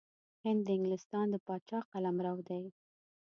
هند 0.45 0.59
د 0.65 0.67
انګلستان 0.77 1.25
د 1.31 1.35
پاچا 1.45 1.79
قلمرو 1.91 2.37
دی. 2.47 2.63